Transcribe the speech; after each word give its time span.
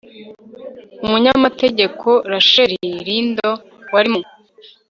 umunyamategeko 1.05 2.09
rasheli 2.31 2.77
lindon 3.07 3.57
wari 3.93 4.09
mu 4.13 4.21